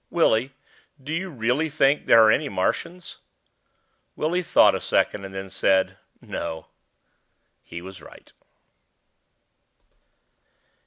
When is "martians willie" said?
2.49-4.41